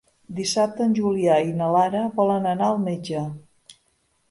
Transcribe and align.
Dissabte 0.37 0.81
en 0.91 0.95
Julià 0.99 1.35
i 1.51 1.51
na 1.59 1.69
Lara 1.77 2.03
volen 2.17 2.51
anar 2.55 2.69
al 2.73 2.83
metge. 2.89 3.25